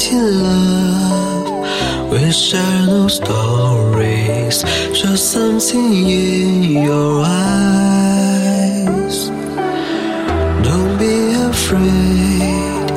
in 0.00 0.42
love. 0.42 2.10
We 2.10 2.32
share 2.32 2.86
no 2.86 3.08
stories, 3.08 4.64
just 4.92 5.32
something 5.32 5.92
in 5.92 6.82
your 6.82 7.22
eyes. 7.24 9.16
Don't 10.64 10.96
be 10.98 11.34
afraid, 11.50 12.88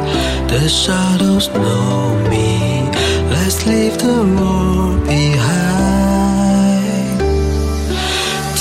the 0.48 0.70
shadows 0.70 1.50
know 1.50 2.16
me. 2.30 2.90
Let's 3.30 3.66
leave 3.68 3.98
the 3.98 4.24
world 4.38 5.04
behind. 5.06 6.10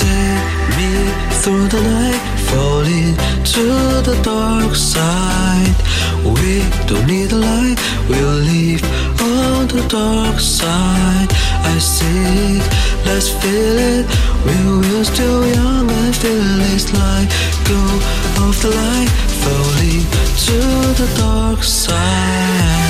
Take 0.03 0.69
me 0.77 0.91
through 1.41 1.67
the 1.69 1.81
night, 1.81 2.23
falling 2.49 3.15
to 3.53 3.63
the 4.09 4.15
dark 4.23 4.75
side. 4.75 5.75
We 6.25 6.63
don't 6.87 7.05
need 7.05 7.31
a 7.31 7.35
light, 7.35 7.79
we'll 8.09 8.34
dark 9.87 10.39
side. 10.39 11.29
I 11.63 11.77
see 11.79 12.57
it, 12.57 12.63
let's 13.05 13.29
feel 13.29 13.77
it. 13.93 14.05
We 14.45 14.55
will 14.79 15.05
still 15.05 15.45
young 15.47 15.89
and 15.89 16.15
feel 16.15 16.61
it's 16.73 16.91
like 16.93 17.29
go 17.69 17.81
off 18.43 18.61
the 18.61 18.69
light, 18.69 19.09
falling 19.43 20.05
to 20.45 20.57
the 21.01 21.13
dark 21.17 21.63
side. 21.63 22.84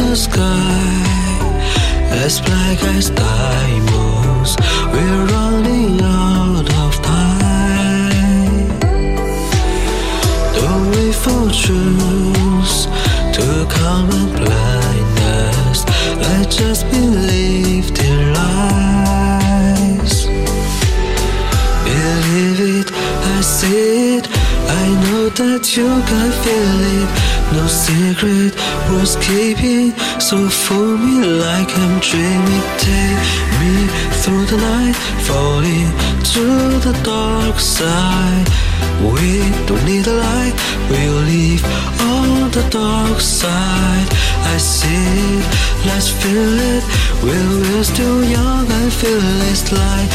The 0.00 0.16
sky, 0.16 1.36
as 2.24 2.40
black 2.40 2.82
as 2.96 3.10
diamonds, 3.10 4.56
we're 4.92 5.26
running 5.36 6.00
out 6.02 6.68
of 6.84 6.92
time. 7.02 8.68
Don't 10.58 10.86
wait 10.94 11.14
for 11.24 11.42
truth 11.64 12.78
to 13.36 13.46
come 13.68 14.08
and 14.18 14.30
blind 14.40 15.18
us. 15.44 15.78
Let's 16.24 16.56
just 16.56 16.82
believe 16.90 17.86
their 17.94 18.32
lies. 18.38 20.14
Believe 21.84 22.60
it, 22.78 22.88
I 23.34 23.40
see 23.42 24.16
it. 24.18 24.26
I 24.82 24.86
know 25.02 25.28
that 25.40 25.76
you 25.76 25.88
can 26.08 26.30
feel 26.42 26.80
it. 26.98 27.29
No 27.52 27.66
secret 27.66 28.54
worth 28.88 29.20
keeping. 29.22 29.92
So 30.20 30.48
fool 30.48 30.96
me 30.96 31.24
like 31.46 31.70
I'm 31.82 31.98
dreaming. 32.00 32.64
Take 32.78 33.26
me 33.60 33.74
through 34.22 34.46
the 34.46 34.58
night, 34.58 34.96
falling 35.26 35.90
to 36.34 36.44
the 36.86 36.94
dark 37.02 37.58
side. 37.58 38.46
We 39.00 39.50
don't 39.66 39.84
need 39.84 40.06
a 40.06 40.12
light, 40.12 40.54
we'll 40.90 41.22
leave 41.24 41.64
on 42.14 42.50
the 42.50 42.64
dark 42.70 43.18
side. 43.18 44.08
I 44.52 44.56
see 44.58 45.38
it, 45.38 45.46
let's 45.86 46.08
feel 46.08 46.54
it. 46.74 46.84
We're, 47.22 47.60
we're 47.60 47.84
still 47.84 48.22
young 48.24 48.70
and 48.70 48.92
feel 48.92 49.22
it's 49.50 49.72
like 49.72 50.08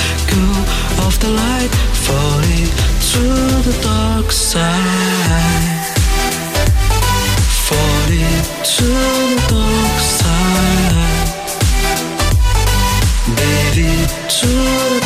to 14.08 14.48
the 14.48 15.05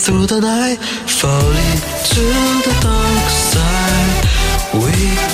through 0.00 0.26
the 0.26 0.40
night, 0.40 0.78
falling 1.06 1.78
to 2.12 2.24
the 2.64 2.74
dark 2.80 3.28
side. 3.28 4.24
We 4.72 5.29